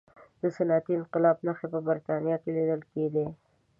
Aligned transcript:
د 0.41 0.43
صنعتي 0.55 0.91
انقلاب 0.99 1.37
نښې 1.45 1.67
په 1.73 1.79
برتانیا 1.87 2.35
کې 2.41 2.49
لیدل 2.57 2.81
کېدې. 2.91 3.25